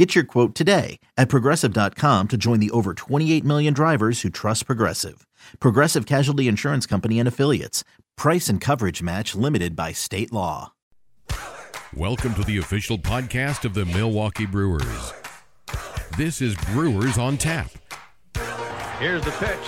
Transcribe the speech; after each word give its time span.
Get 0.00 0.14
your 0.14 0.24
quote 0.24 0.54
today 0.54 0.98
at 1.18 1.28
progressive.com 1.28 2.28
to 2.28 2.38
join 2.38 2.58
the 2.58 2.70
over 2.70 2.94
28 2.94 3.44
million 3.44 3.74
drivers 3.74 4.22
who 4.22 4.30
trust 4.30 4.64
Progressive. 4.64 5.26
Progressive 5.60 6.06
Casualty 6.06 6.48
Insurance 6.48 6.86
Company 6.86 7.18
and 7.18 7.28
Affiliates. 7.28 7.84
Price 8.16 8.48
and 8.48 8.62
coverage 8.62 9.02
match 9.02 9.34
limited 9.34 9.76
by 9.76 9.92
state 9.92 10.32
law. 10.32 10.72
Welcome 11.94 12.32
to 12.36 12.44
the 12.44 12.56
official 12.56 12.96
podcast 12.96 13.66
of 13.66 13.74
the 13.74 13.84
Milwaukee 13.84 14.46
Brewers. 14.46 15.12
This 16.16 16.40
is 16.40 16.56
Brewers 16.72 17.18
on 17.18 17.36
Tap. 17.36 17.70
Here's 18.98 19.22
the 19.22 19.32
pitch. 19.32 19.58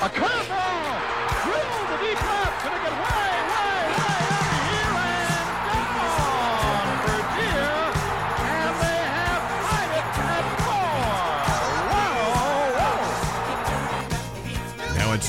A 0.00 0.08
curveball! 0.08 0.53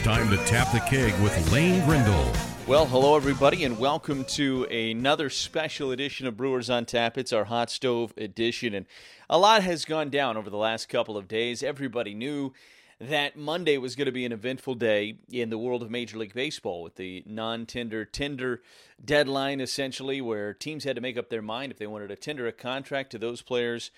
Time 0.06 0.30
to 0.30 0.38
tap 0.46 0.72
the 0.72 0.80
keg 0.82 1.20
with 1.20 1.52
Lane 1.52 1.84
Grindle. 1.84 2.32
Well, 2.68 2.86
hello 2.86 3.16
everybody, 3.16 3.64
and 3.64 3.80
welcome 3.80 4.24
to 4.26 4.66
another 4.66 5.32
special 5.32 5.90
edition 5.90 6.28
of 6.28 6.38
Brewers 6.38 6.70
on 6.70 6.86
Tap. 6.86 7.18
It's 7.18 7.34
our 7.34 7.46
hot 7.46 7.72
stove 7.72 8.14
edition, 8.16 8.76
and 8.76 8.86
a 9.32 9.40
lot 9.40 9.64
has 9.64 9.84
gone 9.84 10.12
down 10.12 10.38
over 10.38 10.48
the 10.48 10.58
last 10.58 10.90
couple 10.90 11.18
of 11.18 11.28
days. 11.28 11.64
Everybody 11.64 12.14
knew 12.14 12.54
that 13.02 13.36
Monday 13.36 13.80
was 13.80 13.96
going 13.96 14.06
to 14.06 14.12
be 14.12 14.26
an 14.26 14.32
eventful 14.32 14.76
day 14.76 15.18
in 15.32 15.50
the 15.50 15.58
world 15.58 15.82
of 15.82 15.90
Major 15.90 16.20
League 16.20 16.36
Baseball 16.36 16.84
with 16.84 16.98
the 16.98 17.24
non-tender 17.26 18.06
tender 18.06 18.62
deadline, 19.04 19.60
essentially, 19.60 20.22
where 20.22 20.54
teams 20.54 20.84
had 20.84 20.98
to 20.98 21.02
make 21.02 21.18
up 21.18 21.30
their 21.32 21.42
mind 21.42 21.72
if 21.72 21.80
they 21.80 21.88
wanted 21.88 22.10
to 22.10 22.16
tender 22.16 22.46
a 22.46 22.52
contract 22.52 23.10
to 23.10 23.18
those 23.18 23.42
players 23.42 23.90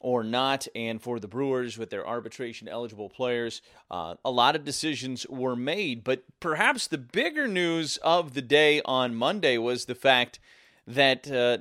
or 0.00 0.22
not. 0.22 0.66
And 0.74 1.00
for 1.00 1.18
the 1.18 1.28
Brewers, 1.28 1.78
with 1.78 1.90
their 1.90 2.06
arbitration 2.06 2.68
eligible 2.68 3.08
players, 3.08 3.62
uh, 3.90 4.14
a 4.24 4.30
lot 4.30 4.56
of 4.56 4.64
decisions 4.64 5.26
were 5.28 5.56
made. 5.56 6.04
But 6.04 6.24
perhaps 6.40 6.86
the 6.86 6.98
bigger 6.98 7.48
news 7.48 7.96
of 7.98 8.34
the 8.34 8.42
day 8.42 8.80
on 8.84 9.14
Monday 9.14 9.58
was 9.58 9.84
the 9.84 9.94
fact 9.94 10.38
that 10.86 11.30
uh, 11.30 11.58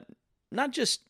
not 0.52 0.72
just 0.72 1.02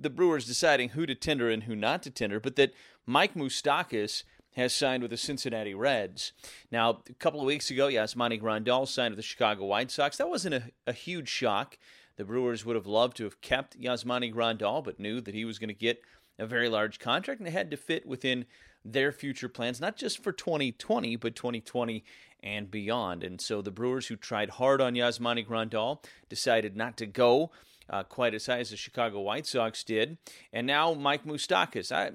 the 0.00 0.10
Brewers 0.10 0.46
deciding 0.46 0.90
who 0.90 1.06
to 1.06 1.14
tender 1.14 1.48
and 1.50 1.64
who 1.64 1.76
not 1.76 2.02
to 2.02 2.10
tender, 2.10 2.40
but 2.40 2.56
that 2.56 2.74
Mike 3.06 3.34
Moustakas 3.34 4.24
has 4.56 4.74
signed 4.74 5.02
with 5.02 5.10
the 5.10 5.16
Cincinnati 5.16 5.74
Reds. 5.74 6.32
Now, 6.72 7.02
a 7.08 7.14
couple 7.14 7.40
of 7.40 7.46
weeks 7.46 7.70
ago, 7.70 7.86
Yasmani 7.86 8.40
Grandal 8.40 8.86
signed 8.86 9.12
with 9.12 9.18
the 9.18 9.22
Chicago 9.22 9.64
White 9.66 9.90
Sox. 9.90 10.16
That 10.16 10.28
wasn't 10.28 10.56
a, 10.56 10.62
a 10.86 10.92
huge 10.92 11.28
shock. 11.28 11.78
The 12.16 12.24
Brewers 12.24 12.64
would 12.64 12.76
have 12.76 12.86
loved 12.86 13.16
to 13.18 13.24
have 13.24 13.40
kept 13.40 13.80
Yasmani 13.80 14.34
Grandal, 14.34 14.82
but 14.84 14.98
knew 14.98 15.20
that 15.20 15.34
he 15.34 15.44
was 15.44 15.58
going 15.58 15.68
to 15.68 15.74
get 15.74 16.02
a 16.40 16.46
very 16.46 16.68
large 16.68 16.98
contract 16.98 17.40
and 17.40 17.48
it 17.48 17.52
had 17.52 17.70
to 17.70 17.76
fit 17.76 18.06
within 18.06 18.46
their 18.84 19.12
future 19.12 19.48
plans, 19.48 19.80
not 19.80 19.96
just 19.96 20.22
for 20.22 20.32
2020, 20.32 21.16
but 21.16 21.36
2020 21.36 22.02
and 22.42 22.70
beyond. 22.70 23.22
And 23.22 23.40
so 23.40 23.60
the 23.60 23.70
Brewers, 23.70 24.06
who 24.06 24.16
tried 24.16 24.50
hard 24.50 24.80
on 24.80 24.94
Yasmani 24.94 25.46
Grandal, 25.46 26.02
decided 26.28 26.76
not 26.76 26.96
to 26.96 27.06
go 27.06 27.50
uh, 27.90 28.04
quite 28.04 28.34
as 28.34 28.46
high 28.46 28.60
as 28.60 28.70
the 28.70 28.76
Chicago 28.76 29.20
White 29.20 29.46
Sox 29.46 29.82
did. 29.82 30.16
And 30.52 30.66
now 30.66 30.94
Mike 30.94 31.24
Moustakas. 31.24 31.90
I 31.90 32.12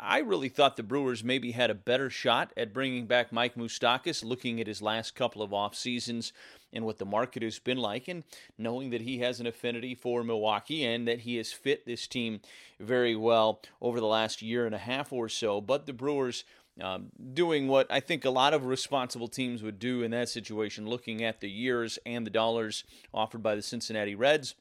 I 0.00 0.18
really 0.20 0.48
thought 0.48 0.76
the 0.76 0.82
Brewers 0.82 1.22
maybe 1.22 1.52
had 1.52 1.70
a 1.70 1.74
better 1.74 2.08
shot 2.08 2.52
at 2.56 2.72
bringing 2.72 3.06
back 3.06 3.30
Mike 3.30 3.54
Moustakas, 3.54 4.24
looking 4.24 4.60
at 4.60 4.66
his 4.66 4.82
last 4.82 5.14
couple 5.14 5.42
of 5.42 5.52
off 5.52 5.74
seasons 5.74 6.32
and 6.72 6.84
what 6.84 6.98
the 6.98 7.04
market 7.04 7.42
has 7.42 7.58
been 7.58 7.78
like, 7.78 8.08
and 8.08 8.24
knowing 8.56 8.90
that 8.90 9.02
he 9.02 9.18
has 9.18 9.40
an 9.40 9.46
affinity 9.46 9.94
for 9.94 10.24
Milwaukee 10.24 10.84
and 10.84 11.06
that 11.06 11.20
he 11.20 11.36
has 11.36 11.52
fit 11.52 11.86
this 11.86 12.06
team 12.06 12.40
very 12.80 13.16
well 13.16 13.60
over 13.80 14.00
the 14.00 14.06
last 14.06 14.42
year 14.42 14.66
and 14.66 14.74
a 14.74 14.78
half 14.78 15.12
or 15.12 15.28
so. 15.28 15.60
But 15.60 15.86
the 15.86 15.92
Brewers. 15.92 16.44
Um, 16.80 17.08
doing 17.34 17.66
what 17.66 17.90
I 17.90 17.98
think 17.98 18.24
a 18.24 18.30
lot 18.30 18.54
of 18.54 18.64
responsible 18.64 19.26
teams 19.26 19.64
would 19.64 19.80
do 19.80 20.04
in 20.04 20.12
that 20.12 20.28
situation, 20.28 20.86
looking 20.86 21.24
at 21.24 21.40
the 21.40 21.50
years 21.50 21.98
and 22.06 22.24
the 22.24 22.30
dollars 22.30 22.84
offered 23.12 23.42
by 23.42 23.56
the 23.56 23.62
Cincinnati 23.62 24.14
Reds 24.14 24.54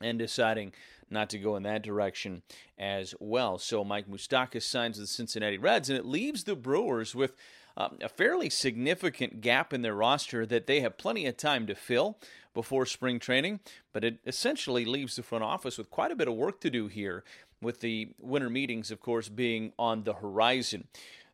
and 0.00 0.18
deciding 0.18 0.72
not 1.10 1.28
to 1.30 1.38
go 1.38 1.56
in 1.56 1.64
that 1.64 1.82
direction 1.82 2.42
as 2.78 3.14
well. 3.18 3.58
So 3.58 3.84
Mike 3.84 4.08
Moustakas 4.08 4.62
signs 4.62 4.98
with 4.98 5.08
the 5.08 5.12
Cincinnati 5.12 5.58
Reds, 5.58 5.88
and 5.88 5.98
it 5.98 6.06
leaves 6.06 6.44
the 6.44 6.54
Brewers 6.56 7.14
with 7.14 7.34
um, 7.76 7.98
a 8.00 8.08
fairly 8.08 8.50
significant 8.50 9.40
gap 9.40 9.72
in 9.72 9.82
their 9.82 9.94
roster 9.94 10.46
that 10.46 10.66
they 10.66 10.80
have 10.80 10.98
plenty 10.98 11.26
of 11.26 11.36
time 11.36 11.66
to 11.66 11.74
fill 11.74 12.18
before 12.54 12.86
spring 12.86 13.18
training. 13.18 13.60
But 13.92 14.04
it 14.04 14.18
essentially 14.26 14.84
leaves 14.84 15.16
the 15.16 15.22
front 15.22 15.44
office 15.44 15.78
with 15.78 15.90
quite 15.90 16.12
a 16.12 16.16
bit 16.16 16.28
of 16.28 16.34
work 16.34 16.60
to 16.60 16.70
do 16.70 16.88
here, 16.88 17.24
with 17.62 17.80
the 17.80 18.08
winter 18.18 18.50
meetings, 18.50 18.90
of 18.90 19.00
course, 19.00 19.28
being 19.28 19.72
on 19.78 20.04
the 20.04 20.14
horizon. 20.14 20.88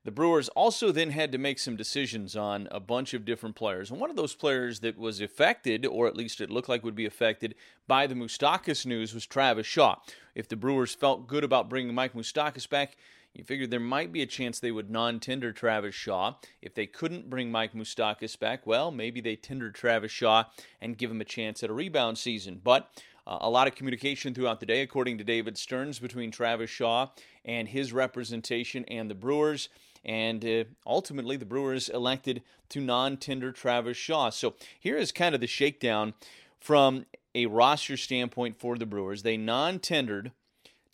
The 0.06 0.12
Brewers 0.12 0.49
also 0.50 0.93
then 0.93 1.11
had 1.11 1.33
to 1.33 1.39
make 1.39 1.59
some 1.59 1.75
decisions 1.75 2.37
on 2.37 2.69
a 2.71 2.78
bunch 2.78 3.12
of 3.12 3.25
different 3.25 3.56
players. 3.56 3.91
And 3.91 3.99
one 3.99 4.09
of 4.09 4.15
those 4.15 4.37
players 4.37 4.78
that 4.81 4.97
was 4.97 5.21
affected, 5.21 5.84
or 5.84 6.06
at 6.06 6.17
least 6.17 6.41
it 6.41 6.49
looked 6.49 6.69
like 6.69 6.84
would 6.84 6.94
be 6.94 7.06
affected, 7.06 7.56
by 7.89 8.06
the 8.06 8.15
Moustakas 8.15 8.87
news 8.87 9.12
was 9.12 9.27
Travis 9.27 9.66
Shaw. 9.66 9.97
If 10.37 10.49
the 10.49 10.55
Brewers 10.55 10.95
felt 10.95 11.27
good 11.27 11.43
about 11.43 11.69
bringing 11.69 11.93
Mike 11.93 12.15
Moustakas 12.15 12.71
back, 12.71 12.97
you 13.34 13.43
figured 13.43 13.72
there 13.72 13.81
might 13.81 14.12
be 14.12 14.22
a 14.22 14.27
chance 14.27 14.61
they 14.61 14.71
would 14.71 14.91
non 14.91 15.19
tender 15.19 15.50
Travis 15.50 15.97
Shaw. 15.97 16.34
If 16.62 16.72
they 16.72 16.87
couldn't 16.87 17.28
bring 17.28 17.50
Mike 17.50 17.72
Moustakas 17.72 18.39
back, 18.39 18.65
well, 18.65 18.93
maybe 18.93 19.21
they 19.21 19.34
tendered 19.34 19.75
Travis 19.75 20.12
Shaw 20.12 20.45
and 20.81 20.97
give 20.97 21.11
him 21.11 21.21
a 21.21 21.25
chance 21.25 21.65
at 21.65 21.71
a 21.71 21.75
rebound 21.75 22.16
season. 22.16 22.61
But 22.62 22.93
uh, 23.27 23.39
a 23.41 23.50
lot 23.50 23.66
of 23.66 23.75
communication 23.75 24.34
throughout 24.34 24.61
the 24.61 24.66
day, 24.66 24.83
according 24.83 25.19
to 25.19 25.25
David 25.25 25.59
Stearns, 25.59 25.99
between 25.99 26.31
Travis 26.31 26.71
Shaw 26.71 27.09
and 27.45 27.66
his 27.66 27.93
representation 27.93 28.84
and 28.84 29.11
the 29.11 29.15
Brewers. 29.16 29.69
And 30.06 30.44
uh, 30.44 30.65
ultimately, 30.87 31.37
the 31.37 31.44
Brewers 31.44 31.89
elected 31.89 32.43
to 32.71 32.81
non 32.81 33.17
tender 33.17 33.53
Travis 33.53 33.97
Shaw. 33.97 34.31
So 34.31 34.55
here 34.78 34.97
is 34.97 35.12
kind 35.12 35.34
of 35.34 35.41
the 35.41 35.49
shakedown 35.49 36.15
from 36.61 37.06
a 37.34 37.47
roster 37.47 37.97
standpoint 37.97 38.59
for 38.59 38.78
the 38.78 38.87
Brewers. 38.87 39.25
They 39.25 39.37
non 39.37 39.81
tendered 39.81 40.31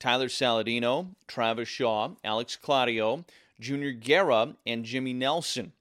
Tyler 0.00 0.28
Saladino, 0.28 1.14
Travis 1.28 1.68
Shaw, 1.68 2.14
Alex 2.24 2.56
Claudio, 2.56 3.24
Junior 3.60 3.92
Guerra, 3.92 4.56
and 4.66 4.84
Jimmy 4.84 5.12
Nelson, 5.12 5.72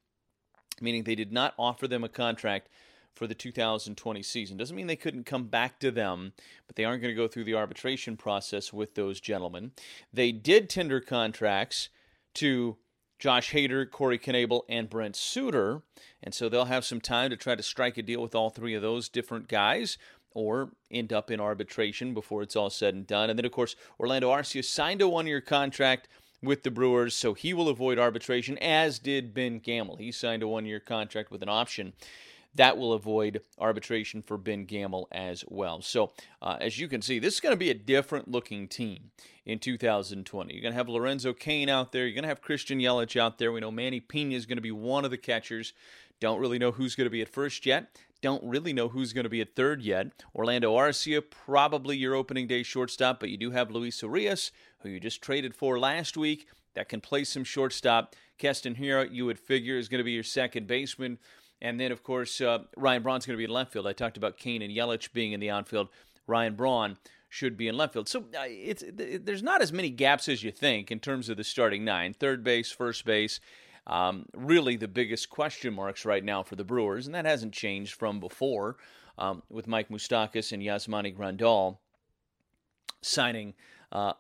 meaning 0.80 1.06
they 1.06 1.16
did 1.16 1.32
not 1.32 1.56
offer 1.58 1.88
them 1.88 2.04
a 2.04 2.10
contract 2.10 2.68
for 3.16 3.28
the 3.28 3.34
2020 3.34 4.22
season. 4.22 4.58
Doesn't 4.58 4.76
mean 4.76 4.88
they 4.88 4.96
couldn't 4.96 5.26
come 5.26 5.46
back 5.46 5.80
to 5.80 5.90
them, 5.90 6.34
but 6.68 6.76
they 6.76 6.86
aren't 6.86 7.02
going 7.02 7.14
to 7.14 7.20
go 7.22 7.28
through 7.28 7.46
the 7.46 7.56
arbitration 7.56 8.18
process 8.18 8.74
with 8.74 8.96
those 8.96 9.20
gentlemen. 9.20 9.72
They 10.14 10.32
did 10.32 10.70
tender 10.70 11.00
contracts 11.00 11.90
to 12.36 12.78
Josh 13.22 13.54
Hader, 13.54 13.90
Corey 13.90 14.18
Knebel, 14.18 14.64
and 14.68 14.90
Brent 14.90 15.16
Suter. 15.16 15.84
And 16.24 16.34
so 16.34 16.50
they'll 16.50 16.66
have 16.66 16.84
some 16.84 17.00
time 17.00 17.30
to 17.30 17.38
try 17.38 17.54
to 17.54 17.62
strike 17.62 17.98
a 18.00 18.02
deal 18.02 18.20
with 18.20 18.34
all 18.34 18.50
three 18.50 18.74
of 18.74 18.82
those 18.82 19.10
different 19.10 19.48
guys 19.48 20.00
or 20.34 20.72
end 20.90 21.14
up 21.14 21.30
in 21.30 21.40
arbitration 21.40 22.16
before 22.16 22.42
it's 22.42 22.56
all 22.56 22.72
said 22.72 22.96
and 22.96 23.06
done. 23.06 23.30
And 23.30 23.38
then, 23.38 23.46
of 23.46 23.52
course, 23.52 23.76
Orlando 24.00 24.32
Arcia 24.32 24.66
signed 24.66 25.04
a 25.04 25.08
one 25.08 25.28
year 25.28 25.40
contract 25.40 26.08
with 26.42 26.64
the 26.64 26.72
Brewers, 26.72 27.16
so 27.16 27.36
he 27.36 27.54
will 27.54 27.70
avoid 27.70 28.00
arbitration, 28.00 28.58
as 28.58 28.98
did 28.98 29.36
Ben 29.36 29.60
Gamel. 29.60 29.98
He 29.98 30.12
signed 30.12 30.42
a 30.42 30.48
one 30.48 30.66
year 30.66 30.80
contract 30.80 31.30
with 31.30 31.44
an 31.44 31.50
option 31.50 31.94
that 32.56 32.78
will 32.78 32.94
avoid 32.94 33.42
arbitration 33.58 34.22
for 34.22 34.38
Ben 34.38 34.66
Gamel 34.66 35.08
as 35.12 35.44
well. 35.48 35.82
So, 35.82 36.12
uh, 36.42 36.58
as 36.60 36.78
you 36.78 36.88
can 36.88 37.02
see, 37.02 37.20
this 37.20 37.36
is 37.36 37.40
going 37.40 37.54
to 37.54 37.58
be 37.58 37.70
a 37.70 37.76
different 37.76 38.28
looking 38.28 38.68
team 38.68 39.12
in 39.46 39.60
2020. 39.60 40.54
You're 40.54 40.62
going 40.62 40.74
to 40.74 40.78
have 40.78 40.90
Lorenzo 40.90 41.34
Cain 41.34 41.70
out 41.70 41.92
there. 41.92 42.06
You're 42.06 42.16
going 42.16 42.24
to 42.24 42.30
have 42.30 42.42
Christian 42.42 42.80
Yelich 42.80 43.20
out 43.20 43.38
there. 43.38 43.52
We 43.52 43.62
know 43.62 43.72
Manny 43.72 44.00
Pena 44.00 44.36
is 44.36 44.46
going 44.46 44.58
to 44.58 44.62
be 44.62 44.72
one 44.72 45.06
of 45.06 45.12
the 45.12 45.18
catchers. 45.18 45.74
Don't 46.20 46.40
really 46.40 46.60
know 46.60 46.72
who's 46.72 46.96
going 46.96 47.06
to 47.06 47.12
be 47.12 47.22
at 47.22 47.30
first 47.30 47.66
yet. 47.66 47.98
Don't 48.22 48.44
really 48.44 48.74
know 48.74 48.90
who's 48.90 49.14
going 49.14 49.24
to 49.24 49.30
be 49.30 49.42
at 49.42 49.56
third 49.56 49.82
yet. 49.82 50.08
Orlando 50.36 50.76
Arcia, 50.76 51.24
probably 51.28 51.98
your 51.98 52.14
opening 52.14 52.46
day 52.46 52.62
shortstop, 52.62 53.20
but 53.20 53.30
you 53.30 53.38
do 53.38 53.50
have 53.50 53.72
Luis 53.72 54.02
Urias, 54.04 54.52
who 54.80 54.90
you 54.90 55.00
just 55.00 55.24
traded 55.24 55.56
for 55.56 55.80
last 55.80 56.16
week, 56.16 56.48
that 56.76 56.88
can 56.88 57.02
play 57.02 57.24
some 57.24 57.44
shortstop. 57.44 58.16
Keston 58.38 58.76
Hiura, 58.76 59.12
you 59.12 59.26
would 59.26 59.40
figure, 59.40 59.78
is 59.78 59.90
going 59.90 60.00
to 60.00 60.04
be 60.04 60.12
your 60.12 60.24
second 60.24 60.68
baseman. 60.68 61.18
And 61.62 61.80
then, 61.80 61.92
of 61.92 62.04
course, 62.04 62.42
uh, 62.42 62.60
Ryan 62.76 63.04
Braun's 63.04 63.26
going 63.26 63.36
to 63.36 63.38
be 63.38 63.44
in 63.44 63.52
left 63.52 63.72
field. 63.72 63.86
I 63.86 63.94
talked 63.94 64.18
about 64.18 64.38
Cain 64.38 64.62
and 64.62 64.76
Yelich 64.76 65.14
being 65.14 65.32
in 65.32 65.40
the 65.40 65.52
outfield. 65.52 65.90
Ryan 66.26 66.56
Braun 66.56 66.98
should 67.30 67.56
be 67.56 67.68
in 67.68 67.78
left 67.78 67.94
field. 67.94 68.10
So 68.10 68.22
uh, 68.22 68.46
it's 68.48 68.84
it, 68.84 69.26
there's 69.26 69.44
not 69.44 69.62
as 69.62 69.72
many 69.72 69.90
gaps 69.90 70.28
as 70.28 70.44
you 70.44 70.52
think 70.52 70.92
in 70.92 71.00
terms 71.00 71.30
of 71.30 71.38
the 71.38 71.44
starting 71.44 71.86
nine. 71.86 72.14
Third 72.14 72.44
base, 72.44 72.72
first 72.72 73.06
base. 73.06 73.40
um, 73.88 74.26
really 74.36 74.76
the 74.76 74.88
biggest 74.88 75.30
question 75.30 75.74
marks 75.74 76.06
right 76.06 76.24
now 76.24 76.44
for 76.44 76.56
the 76.56 76.64
Brewers, 76.64 77.06
and 77.06 77.16
that 77.16 77.26
hasn't 77.26 77.54
changed 77.54 77.94
from 77.94 78.20
before 78.20 78.78
um, 79.18 79.42
with 79.50 79.68
Mike 79.68 79.90
Moustakas 79.90 80.52
and 80.52 80.62
Yasmani 80.62 81.16
Grandal 81.16 81.78
signing 83.02 83.54
uh, 83.92 84.14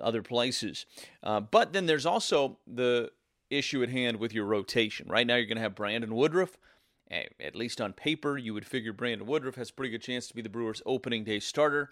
other 0.00 0.22
places. 0.22 0.86
Uh, 1.22 1.40
but 1.40 1.72
then 1.72 1.86
there's 1.86 2.06
also 2.06 2.58
the 2.66 3.10
issue 3.50 3.82
at 3.82 3.88
hand 3.88 4.18
with 4.18 4.34
your 4.34 4.44
rotation. 4.44 5.06
Right 5.08 5.26
now, 5.26 5.36
you're 5.36 5.46
going 5.46 5.56
to 5.56 5.62
have 5.62 5.76
Brandon 5.76 6.14
Woodruff. 6.14 6.58
At 7.40 7.54
least 7.54 7.80
on 7.80 7.92
paper, 7.92 8.36
you 8.36 8.54
would 8.54 8.66
figure 8.66 8.92
Brandon 8.92 9.26
Woodruff 9.26 9.54
has 9.56 9.70
a 9.70 9.72
pretty 9.72 9.90
good 9.90 10.02
chance 10.02 10.26
to 10.28 10.34
be 10.34 10.42
the 10.42 10.48
Brewers' 10.48 10.82
opening 10.84 11.24
day 11.24 11.40
starter. 11.40 11.90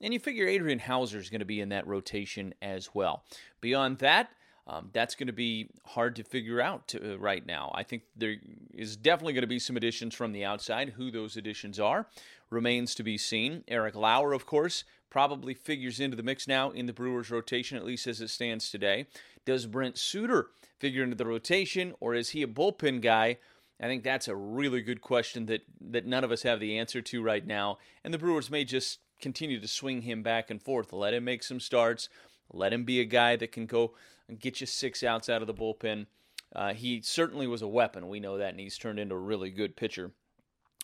And 0.00 0.12
you 0.12 0.18
figure 0.18 0.48
Adrian 0.48 0.80
Houser 0.80 1.18
is 1.18 1.30
going 1.30 1.40
to 1.40 1.46
be 1.46 1.60
in 1.60 1.68
that 1.68 1.86
rotation 1.86 2.54
as 2.60 2.90
well. 2.94 3.24
Beyond 3.60 3.98
that, 3.98 4.30
um, 4.66 4.90
that's 4.92 5.14
going 5.14 5.26
to 5.26 5.32
be 5.32 5.70
hard 5.84 6.16
to 6.16 6.24
figure 6.24 6.60
out 6.60 6.88
to, 6.88 7.14
uh, 7.14 7.18
right 7.18 7.44
now. 7.44 7.72
I 7.74 7.82
think 7.82 8.02
there 8.16 8.36
is 8.72 8.96
definitely 8.96 9.32
going 9.32 9.42
to 9.42 9.48
be 9.48 9.58
some 9.58 9.76
additions 9.76 10.14
from 10.14 10.32
the 10.32 10.44
outside. 10.44 10.90
Who 10.90 11.10
those 11.10 11.36
additions 11.36 11.80
are 11.80 12.06
remains 12.50 12.94
to 12.96 13.02
be 13.02 13.18
seen. 13.18 13.64
Eric 13.68 13.96
Lauer, 13.96 14.32
of 14.32 14.46
course, 14.46 14.84
probably 15.10 15.54
figures 15.54 16.00
into 16.00 16.16
the 16.16 16.22
mix 16.22 16.46
now 16.46 16.70
in 16.70 16.86
the 16.86 16.92
Brewers' 16.92 17.30
rotation, 17.30 17.76
at 17.76 17.84
least 17.84 18.06
as 18.06 18.20
it 18.20 18.30
stands 18.30 18.70
today. 18.70 19.06
Does 19.44 19.66
Brent 19.66 19.98
Suter 19.98 20.48
figure 20.78 21.02
into 21.02 21.16
the 21.16 21.26
rotation, 21.26 21.94
or 22.00 22.14
is 22.14 22.30
he 22.30 22.42
a 22.42 22.46
bullpen 22.46 23.02
guy? 23.02 23.38
I 23.82 23.86
think 23.86 24.04
that's 24.04 24.28
a 24.28 24.36
really 24.36 24.80
good 24.80 25.00
question 25.00 25.46
that, 25.46 25.62
that 25.80 26.06
none 26.06 26.22
of 26.22 26.30
us 26.30 26.44
have 26.44 26.60
the 26.60 26.78
answer 26.78 27.02
to 27.02 27.20
right 27.20 27.44
now. 27.44 27.78
And 28.04 28.14
the 28.14 28.18
Brewers 28.18 28.48
may 28.48 28.64
just 28.64 29.00
continue 29.20 29.60
to 29.60 29.66
swing 29.66 30.02
him 30.02 30.22
back 30.22 30.50
and 30.50 30.62
forth. 30.62 30.92
Let 30.92 31.14
him 31.14 31.24
make 31.24 31.42
some 31.42 31.58
starts. 31.58 32.08
Let 32.52 32.72
him 32.72 32.84
be 32.84 33.00
a 33.00 33.04
guy 33.04 33.34
that 33.34 33.50
can 33.50 33.66
go 33.66 33.94
and 34.28 34.38
get 34.38 34.60
you 34.60 34.68
six 34.68 35.02
outs 35.02 35.28
out 35.28 35.40
of 35.40 35.48
the 35.48 35.54
bullpen. 35.54 36.06
Uh, 36.54 36.74
he 36.74 37.00
certainly 37.02 37.48
was 37.48 37.60
a 37.60 37.66
weapon. 37.66 38.08
We 38.08 38.20
know 38.20 38.38
that, 38.38 38.50
and 38.50 38.60
he's 38.60 38.78
turned 38.78 39.00
into 39.00 39.16
a 39.16 39.18
really 39.18 39.50
good 39.50 39.74
pitcher 39.74 40.12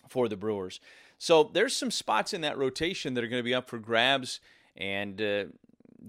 for 0.09 0.27
the 0.27 0.35
Brewers. 0.35 0.81
So 1.17 1.49
there's 1.53 1.75
some 1.75 1.91
spots 1.91 2.33
in 2.33 2.41
that 2.41 2.57
rotation 2.57 3.13
that 3.13 3.23
are 3.23 3.27
going 3.27 3.39
to 3.39 3.49
be 3.49 3.55
up 3.55 3.69
for 3.69 3.79
grabs. 3.79 4.41
And 4.75 5.21
uh, 5.21 5.45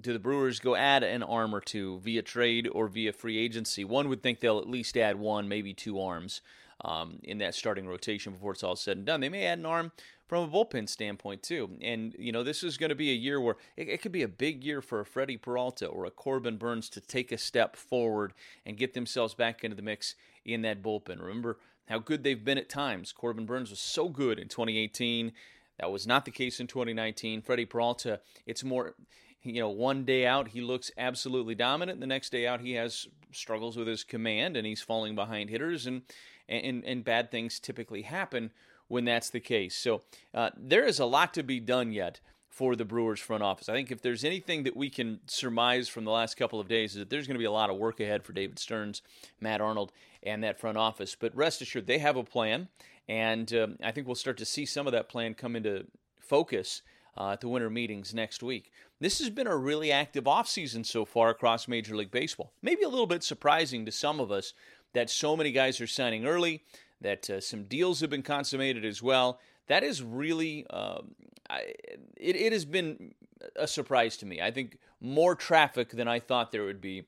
do 0.00 0.12
the 0.12 0.19
Brewers 0.19 0.58
go 0.58 0.75
add 0.75 1.04
an 1.04 1.22
arm 1.22 1.54
or 1.54 1.60
two 1.60 2.00
via 2.00 2.22
trade 2.22 2.69
or 2.72 2.88
via 2.88 3.12
free 3.12 3.38
agency? 3.38 3.84
One 3.84 4.08
would 4.08 4.25
think 4.25 4.40
they'll 4.40 4.58
at 4.58 4.69
least 4.69 4.96
add 4.96 5.20
one, 5.20 5.46
maybe 5.46 5.72
two 5.72 6.00
arms 6.00 6.40
um, 6.85 7.19
in 7.23 7.38
that 7.38 7.55
starting 7.55 7.87
rotation 7.87 8.32
before 8.32 8.53
it's 8.53 8.62
all 8.62 8.77
said 8.77 8.97
and 8.97 9.06
done. 9.06 9.21
They 9.21 9.29
may 9.29 9.47
add 9.47 9.59
an 9.59 9.67
arm 9.67 9.93
from 10.27 10.44
a 10.44 10.49
bullpen 10.49 10.88
standpoint 10.88 11.43
too. 11.43 11.71
And 11.82 12.15
you 12.19 12.32
know, 12.32 12.43
this 12.43 12.62
is 12.62 12.77
going 12.77 12.91
to 12.91 12.94
be 12.94 13.11
a 13.11 13.15
year 13.15 13.41
where 13.41 13.56
it, 13.77 13.88
it, 13.88 14.03
could 14.03 14.12
be 14.12 14.23
a 14.23 14.29
big 14.29 14.65
year 14.65 14.81
for 14.81 15.00
a 15.00 15.06
Freddie 15.06 15.37
Peralta 15.37 15.87
or 15.87 16.05
a 16.05 16.11
Corbin 16.11 16.56
Burnes 16.56 16.88
to 16.91 17.00
take 17.00 17.32
a 17.32 17.38
step 17.38 17.77
forward 17.77 18.32
and 18.65 18.77
get 18.77 18.94
themselves 18.94 19.35
back 19.35 19.65
into 19.65 19.77
the 19.77 19.82
mix 19.82 20.15
in 20.44 20.62
that 20.62 20.82
bullpen. 20.82 21.21
Remember 21.21 21.59
how 21.88 21.99
good 21.99 22.23
they've 22.23 22.44
been 22.44 22.59
at 22.59 22.69
times. 22.69 23.12
Corbin 23.12 23.47
Burnes 23.47 23.71
was 23.71 23.81
so 23.81 24.09
good 24.09 24.38
in 24.38 24.49
2018. 24.49 25.32
That 25.79 25.91
was 25.91 26.06
not 26.06 26.25
the 26.25 26.31
case 26.31 26.61
in 26.61 26.67
2019. 26.67 27.43
Freddie 27.43 27.67
Peralta, 27.67 28.21
it's 28.47 28.62
more 28.62 28.94
you 29.43 29.61
know, 29.61 29.71
one 29.71 30.05
day 30.05 30.27
out 30.27 30.49
he 30.49 30.61
looks 30.61 30.91
absolutely 30.99 31.55
dominant. 31.55 32.00
The 32.00 32.06
next 32.06 32.31
day 32.31 32.47
out 32.47 32.61
he 32.61 32.75
has 32.75 33.06
struggles 33.32 33.77
with 33.77 33.88
his 33.88 34.05
command 34.05 34.56
and 34.56 34.67
he's 34.67 34.82
falling 34.82 35.15
behind 35.15 35.50
hitters 35.50 35.87
and 35.87 36.03
and, 36.50 36.85
and 36.85 37.05
bad 37.05 37.31
things 37.31 37.58
typically 37.58 38.02
happen 38.02 38.50
when 38.88 39.05
that's 39.05 39.31
the 39.31 39.41
case. 39.41 39.76
So 39.76 40.02
uh, 40.35 40.50
there 40.56 40.85
is 40.85 40.99
a 40.99 41.06
lot 41.06 41.32
to 41.35 41.43
be 41.43 41.61
done 41.61 41.93
yet 41.93 42.20
for 42.49 42.75
the 42.75 42.85
Brewers 42.85 43.20
front 43.20 43.43
office. 43.43 43.69
I 43.69 43.73
think 43.73 43.93
if 43.93 44.02
there's 44.02 44.25
anything 44.25 44.64
that 44.64 44.76
we 44.76 44.91
can 44.91 45.20
surmise 45.26 45.88
from 45.88 46.05
the 46.05 46.11
last 46.11 46.37
couple 46.37 46.58
of 46.58 46.69
days 46.69 46.93
is 46.93 46.99
that 46.99 47.08
there's 47.08 47.26
going 47.26 47.37
to 47.37 47.38
be 47.38 47.44
a 47.44 47.52
lot 47.52 47.70
of 47.70 47.76
work 47.76 48.00
ahead 48.00 48.25
for 48.25 48.32
David 48.32 48.58
Stearns, 48.58 49.00
Matt 49.41 49.61
Arnold, 49.61 49.93
and 50.23 50.43
that 50.43 50.58
front 50.58 50.76
office. 50.76 51.17
But 51.19 51.35
rest 51.35 51.62
assured, 51.62 51.87
they 51.87 51.99
have 51.99 52.17
a 52.17 52.25
plan, 52.25 52.69
and 53.08 53.53
um, 53.55 53.76
I 53.82 53.93
think 53.93 54.06
we'll 54.06 54.17
start 54.17 54.37
to 54.38 54.44
see 54.44 54.67
some 54.67 54.87
of 54.87 54.93
that 54.93 55.08
plan 55.08 55.35
come 55.35 55.55
into 55.55 55.87
focus 56.19 56.82
uh, 57.17 57.31
at 57.31 57.41
the 57.41 57.49
winter 57.49 57.70
meetings 57.70 58.12
next 58.12 58.43
week. 58.43 58.73
This 58.99 59.19
has 59.20 59.31
been 59.31 59.46
a 59.46 59.56
really 59.56 59.91
active 59.91 60.25
offseason 60.25 60.85
so 60.85 61.05
far 61.05 61.31
across 61.31 61.69
Major 61.69 61.96
League 61.96 62.11
Baseball. 62.11 62.53
Maybe 62.62 62.82
a 62.82 62.88
little 62.88 63.06
bit 63.06 63.23
surprising 63.23 63.87
to 63.87 63.93
some 63.93 64.20
of 64.20 64.31
us 64.31 64.53
that 64.92 65.10
so 65.10 65.37
many 65.37 65.52
guys 65.52 65.81
are 65.81 65.87
signing 65.87 66.26
early 66.26 66.62
that 67.00 67.31
uh, 67.31 67.40
some 67.40 67.64
deals 67.64 68.00
have 68.00 68.10
been 68.10 68.22
consummated 68.22 68.84
as 68.84 69.02
well. 69.02 69.40
That 69.69 69.82
is 69.82 70.02
really, 70.02 70.66
um, 70.69 71.14
I, 71.48 71.75
it, 72.16 72.37
it 72.37 72.52
has 72.52 72.64
been 72.64 73.14
a 73.56 73.66
surprise 73.66 74.16
to 74.19 74.26
me. 74.26 74.40
I 74.40 74.50
think 74.50 74.78
more 75.00 75.34
traffic 75.34 75.90
than 75.90 76.08
I 76.08 76.19
thought 76.19 76.52
there 76.52 76.64
would 76.64 76.81
be 76.81 77.04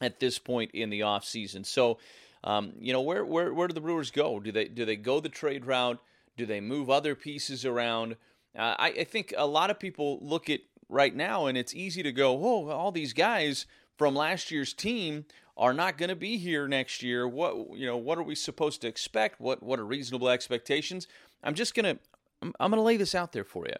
at 0.00 0.20
this 0.20 0.38
point 0.38 0.72
in 0.72 0.90
the 0.90 1.02
off 1.02 1.24
season. 1.24 1.64
So, 1.64 1.98
um, 2.44 2.72
you 2.78 2.92
know, 2.92 3.00
where, 3.00 3.24
where 3.24 3.54
where 3.54 3.66
do 3.66 3.74
the 3.74 3.80
Brewers 3.80 4.10
go? 4.10 4.38
Do 4.38 4.52
they 4.52 4.66
do 4.66 4.84
they 4.84 4.96
go 4.96 5.20
the 5.20 5.28
trade 5.28 5.64
route? 5.64 5.98
Do 6.36 6.44
they 6.44 6.60
move 6.60 6.90
other 6.90 7.14
pieces 7.14 7.64
around? 7.64 8.16
Uh, 8.56 8.74
I, 8.78 8.88
I 8.88 9.04
think 9.04 9.32
a 9.36 9.46
lot 9.46 9.70
of 9.70 9.78
people 9.78 10.18
look 10.20 10.50
at 10.50 10.60
right 10.88 11.14
now, 11.14 11.46
and 11.46 11.56
it's 11.58 11.74
easy 11.74 12.02
to 12.02 12.12
go, 12.12 12.32
"Oh, 12.44 12.68
all 12.70 12.92
these 12.92 13.12
guys 13.12 13.66
from 13.96 14.14
last 14.14 14.50
year's 14.50 14.72
team 14.72 15.24
are 15.56 15.72
not 15.72 15.96
going 15.96 16.10
to 16.10 16.16
be 16.16 16.36
here 16.36 16.68
next 16.68 17.02
year. 17.02 17.26
What 17.26 17.76
you 17.76 17.86
know, 17.86 17.96
what 17.96 18.18
are 18.18 18.22
we 18.22 18.34
supposed 18.34 18.82
to 18.82 18.88
expect? 18.88 19.40
What 19.40 19.62
what 19.62 19.78
are 19.78 19.84
reasonable 19.84 20.28
expectations? 20.28 21.06
I'm 21.42 21.54
just 21.54 21.74
gonna 21.74 21.98
I'm, 22.42 22.52
I'm 22.60 22.70
gonna 22.70 22.82
lay 22.82 22.96
this 22.96 23.14
out 23.14 23.32
there 23.32 23.44
for 23.44 23.66
you. 23.66 23.74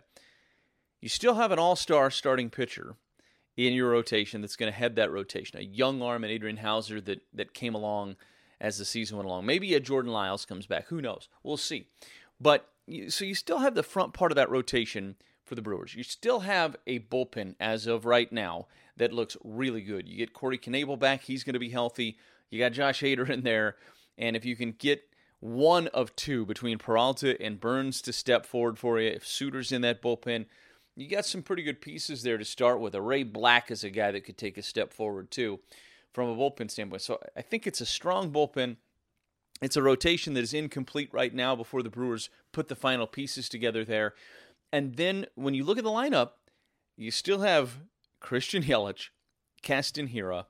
You 1.01 1.09
still 1.09 1.35
have 1.35 1.53
an 1.53 1.59
all-star 1.59 2.11
starting 2.11 2.49
pitcher 2.49 2.97
in 3.57 3.75
your 3.75 3.91
rotation 3.91 4.41
that's 4.41 4.57
going 4.57 4.73
to 4.73 4.77
head 4.77 4.97
that 4.97 5.11
rotation. 5.11 5.59
A 5.59 5.63
young 5.63 6.03
arm 6.03 6.25
and 6.25 6.33
Adrian 6.33 6.59
Houser 6.59 7.01
that 7.03 7.21
that 7.35 7.55
came 7.55 7.75
along 7.75 8.17
as 8.61 8.79
the 8.79 8.85
season 8.85 9.19
went 9.19 9.29
along. 9.29 9.45
Maybe 9.45 9.75
a 9.75 9.81
Jordan 9.81 10.13
Lyles 10.13 10.47
comes 10.47 10.67
back. 10.67 10.87
Who 10.89 11.03
knows? 11.03 11.29
We'll 11.43 11.59
see. 11.59 11.89
But 12.41 12.69
so 13.09 13.25
you 13.25 13.35
still 13.35 13.59
have 13.59 13.75
the 13.75 13.83
front 13.83 14.15
part 14.15 14.33
of 14.33 14.37
that 14.37 14.51
rotation 14.51 15.17
for 15.47 15.55
the 15.55 15.63
Brewers. 15.63 15.95
You 15.95 16.03
still 16.03 16.41
have 16.41 16.77
a 16.87 16.99
bullpen 16.99 17.55
as 17.59 17.87
of 17.87 18.05
right 18.05 18.31
now 18.31 18.67
that 18.97 19.13
looks 19.13 19.37
really 19.43 19.81
good. 19.81 20.09
You 20.09 20.19
get 20.19 20.33
Corey 20.33 20.59
Knebel 20.59 20.99
back, 20.99 21.23
he's 21.23 21.45
going 21.45 21.55
to 21.55 21.61
be 21.61 21.71
healthy. 21.71 22.19
You 22.51 22.59
got 22.59 22.73
Josh 22.73 23.01
Hader 23.01 23.29
in 23.29 23.43
there, 23.43 23.77
and 24.19 24.37
if 24.37 24.45
you 24.45 24.57
can 24.57 24.73
get 24.73 25.03
one 25.41 25.87
of 25.89 26.15
two 26.17 26.47
between 26.47 26.79
Peralta 26.79 27.41
and 27.41 27.61
Burnes 27.61 28.01
to 28.03 28.13
step 28.13 28.47
forward 28.47 28.79
for 28.79 29.01
you, 29.01 29.09
if 29.09 29.25
Suter's 29.25 29.73
in 29.73 29.83
that 29.83 30.03
bullpen, 30.03 30.47
you 30.97 31.09
got 31.09 31.27
some 31.27 31.43
pretty 31.43 31.63
good 31.63 31.81
pieces 31.81 32.23
there 32.23 32.39
to 32.39 32.45
start 32.45 32.81
with. 32.81 32.95
Ray 32.95 33.23
Black 33.23 33.71
is 33.71 33.85
a 33.85 33.91
guy 33.91 34.11
that 34.13 34.25
could 34.25 34.39
take 34.39 34.57
a 34.57 34.63
step 34.63 34.93
forward 34.93 35.31
too, 35.31 35.61
from 36.13 36.29
a 36.29 36.35
bullpen 36.35 36.71
standpoint. 36.71 37.03
So 37.03 37.21
I 37.37 37.43
think 37.43 37.67
it's 37.67 37.81
a 37.81 37.87
strong 37.87 38.33
bullpen. 38.33 38.77
It's 39.63 39.77
a 39.77 39.83
rotation 39.83 40.35
that 40.35 40.43
is 40.43 40.55
incomplete 40.55 41.11
right 41.13 41.35
now 41.35 41.55
before 41.57 41.83
the 41.83 41.91
Brewers 41.91 42.31
put 42.53 42.69
the 42.69 42.75
final 42.75 43.07
pieces 43.07 43.49
together 43.49 43.85
there. 43.85 44.15
And 44.73 44.97
then 44.97 45.27
when 45.35 45.55
you 45.55 45.65
look 45.65 45.79
at 45.79 45.85
the 45.85 45.91
lineup, 45.91 46.31
you 46.97 47.11
still 47.11 47.41
have 47.41 47.79
Christian 48.21 48.63
Yelich, 48.63 49.09
Keston 49.63 50.09
Hiura, 50.09 50.47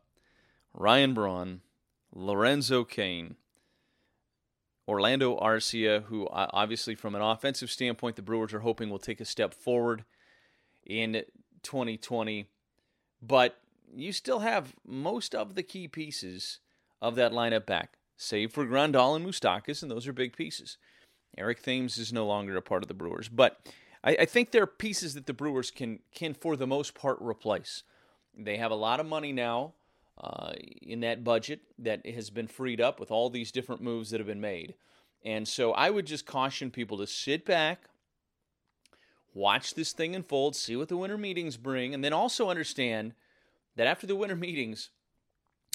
Ryan 0.73 1.15
Braun, 1.15 1.61
Lorenzo 2.13 2.85
Cain, 2.85 3.37
Orlando 4.89 5.39
Arcia, 5.39 6.05
who 6.05 6.29
obviously 6.31 6.95
from 6.95 7.15
an 7.15 7.23
offensive 7.23 7.71
standpoint, 7.71 8.17
the 8.17 8.23
Brewers 8.23 8.55
are 8.55 8.61
hoping 8.61 8.89
will 8.89 8.99
take 8.99 9.21
a 9.21 9.25
step 9.25 9.53
forward 9.53 10.05
in 10.85 11.25
2020. 11.63 12.49
But 13.21 13.59
you 13.93 14.13
still 14.13 14.41
have 14.41 14.75
most 14.87 15.35
of 15.35 15.55
the 15.55 15.63
key 15.63 15.89
pieces 15.89 16.61
of 17.03 17.17
that 17.17 17.33
lineup 17.33 17.67
back, 17.67 17.99
save 18.17 18.53
for 18.53 18.65
Grandal 18.65 19.17
and 19.17 19.27
Moustakas, 19.27 19.83
and 19.83 19.91
those 19.91 20.07
are 20.07 20.13
big 20.13 20.37
pieces. 20.37 20.79
Eric 21.37 21.63
Thames 21.63 21.99
is 21.99 22.13
no 22.13 22.25
longer 22.27 22.57
a 22.57 22.63
part 22.63 22.83
of 22.83 22.89
the 22.89 22.95
Brewers. 22.95 23.29
But 23.29 23.61
I, 24.07 24.17
I 24.21 24.25
think 24.25 24.53
there 24.53 24.63
are 24.63 24.69
pieces 24.69 25.15
that 25.15 25.27
the 25.27 25.35
Brewers 25.35 25.71
can 25.71 25.99
can 26.15 26.33
for 26.33 26.57
the 26.57 26.67
most 26.67 26.95
part 26.95 27.19
replace. 27.21 27.83
They 28.39 28.57
have 28.57 28.71
a 28.71 28.77
lot 28.77 29.01
of 29.01 29.07
money 29.07 29.33
now 29.33 29.75
uh, 30.23 30.53
in 30.81 31.01
that 31.01 31.25
budget 31.25 31.61
that 31.79 32.07
has 32.07 32.31
been 32.31 32.47
freed 32.47 32.81
up 32.81 33.01
with 33.01 33.11
all 33.11 33.29
these 33.29 33.51
different 33.51 33.83
moves 33.83 34.11
that 34.11 34.21
have 34.21 34.27
been 34.27 34.41
made. 34.41 34.75
And 35.25 35.49
so 35.49 35.73
I 35.73 35.91
would 35.91 36.07
just 36.07 36.25
caution 36.25 36.71
people 36.71 36.99
to 36.99 37.07
sit 37.07 37.45
back, 37.45 37.89
watch 39.35 39.75
this 39.75 39.93
thing 39.93 40.15
unfold, 40.15 40.55
see 40.55 40.77
what 40.77 40.89
the 40.89 40.97
winter 40.97 41.19
meetings 41.19 41.57
bring, 41.57 41.93
and 41.93 42.05
then 42.05 42.13
also 42.13 42.49
understand 42.49 43.15
that 43.75 43.87
after 43.87 44.07
the 44.07 44.17
winter 44.17 44.37
meetings, 44.37 44.91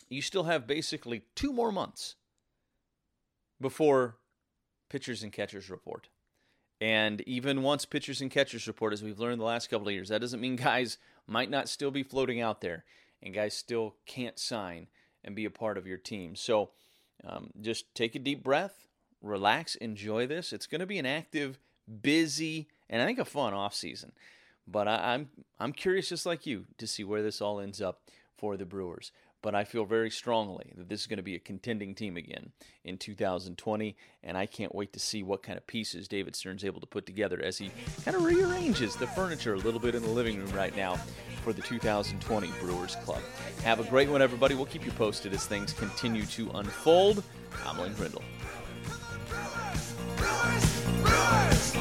you 0.09 0.21
still 0.21 0.43
have 0.43 0.67
basically 0.67 1.23
two 1.35 1.51
more 1.51 1.71
months 1.71 2.15
before 3.59 4.15
pitchers 4.89 5.23
and 5.23 5.33
catchers 5.33 5.69
report. 5.69 6.07
And 6.81 7.21
even 7.27 7.61
once 7.61 7.85
pitchers 7.85 8.21
and 8.21 8.31
catchers 8.31 8.67
report, 8.67 8.91
as 8.91 9.03
we've 9.03 9.19
learned 9.19 9.39
the 9.39 9.45
last 9.45 9.69
couple 9.69 9.87
of 9.87 9.93
years, 9.93 10.09
that 10.09 10.19
doesn't 10.19 10.41
mean 10.41 10.55
guys 10.55 10.97
might 11.27 11.51
not 11.51 11.69
still 11.69 11.91
be 11.91 12.01
floating 12.01 12.41
out 12.41 12.61
there 12.61 12.83
and 13.21 13.33
guys 13.35 13.55
still 13.55 13.95
can't 14.07 14.39
sign 14.39 14.87
and 15.23 15.35
be 15.35 15.45
a 15.45 15.51
part 15.51 15.77
of 15.77 15.85
your 15.85 15.97
team. 15.97 16.35
So 16.35 16.71
um, 17.23 17.51
just 17.61 17.93
take 17.93 18.15
a 18.15 18.19
deep 18.19 18.43
breath, 18.43 18.87
relax, 19.21 19.75
enjoy 19.75 20.25
this. 20.25 20.51
It's 20.51 20.65
going 20.65 20.79
to 20.79 20.87
be 20.87 20.97
an 20.97 21.05
active, 21.05 21.59
busy, 22.01 22.67
and 22.89 22.99
I 22.99 23.05
think 23.05 23.19
a 23.19 23.25
fun 23.25 23.53
off 23.53 23.75
season. 23.75 24.11
But 24.67 24.87
I, 24.87 25.13
I'm 25.13 25.29
I'm 25.59 25.73
curious, 25.73 26.09
just 26.09 26.25
like 26.25 26.45
you, 26.45 26.65
to 26.77 26.87
see 26.87 27.03
where 27.03 27.21
this 27.21 27.41
all 27.41 27.59
ends 27.59 27.81
up 27.81 28.01
for 28.37 28.57
the 28.57 28.65
Brewers. 28.65 29.11
But 29.41 29.55
I 29.55 29.63
feel 29.63 29.85
very 29.85 30.11
strongly 30.11 30.71
that 30.77 30.87
this 30.87 31.01
is 31.01 31.07
going 31.07 31.17
to 31.17 31.23
be 31.23 31.35
a 31.35 31.39
contending 31.39 31.95
team 31.95 32.15
again 32.15 32.51
in 32.83 32.97
2020, 32.97 33.95
and 34.23 34.37
I 34.37 34.45
can't 34.45 34.75
wait 34.75 34.93
to 34.93 34.99
see 34.99 35.23
what 35.23 35.41
kind 35.41 35.57
of 35.57 35.65
pieces 35.65 36.07
David 36.07 36.35
Stearns 36.35 36.63
able 36.63 36.79
to 36.79 36.85
put 36.85 37.07
together 37.07 37.41
as 37.41 37.57
he 37.57 37.71
kind 38.05 38.15
of 38.15 38.23
rearranges 38.23 38.95
the 38.95 39.07
furniture 39.07 39.55
a 39.55 39.57
little 39.57 39.79
bit 39.79 39.95
in 39.95 40.03
the 40.03 40.09
living 40.09 40.37
room 40.37 40.51
right 40.51 40.75
now 40.75 40.95
for 41.43 41.53
the 41.53 41.61
2020 41.63 42.51
Brewers 42.59 42.95
Club. 42.97 43.21
Have 43.63 43.79
a 43.79 43.83
great 43.85 44.09
one, 44.09 44.21
everybody. 44.21 44.53
We'll 44.53 44.67
keep 44.67 44.85
you 44.85 44.91
posted 44.91 45.33
as 45.33 45.47
things 45.47 45.73
continue 45.73 46.25
to 46.27 46.51
unfold. 46.51 47.23
I'm 47.65 47.79
Lane 47.79 47.93
Grindle. 47.93 48.21
Brewers, 50.17 50.83
Brewers, 51.01 51.71
come 51.71 51.80